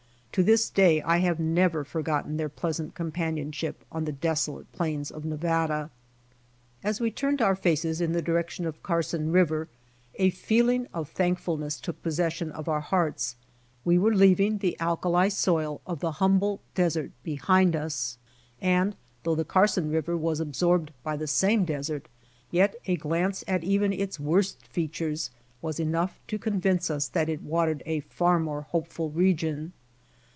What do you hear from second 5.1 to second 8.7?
of Nevada. As we turned our faces in the direction